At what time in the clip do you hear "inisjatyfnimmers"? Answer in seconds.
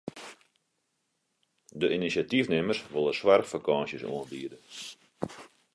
1.95-2.81